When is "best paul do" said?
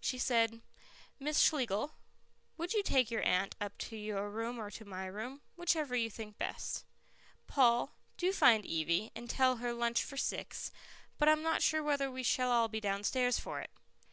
6.38-8.32